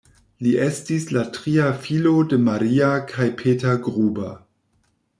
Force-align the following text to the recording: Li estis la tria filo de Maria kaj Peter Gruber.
Li 0.45 0.53
estis 0.67 1.05
la 1.17 1.25
tria 1.35 1.69
filo 1.85 2.15
de 2.33 2.41
Maria 2.49 2.91
kaj 3.15 3.31
Peter 3.45 3.81
Gruber. 3.91 4.37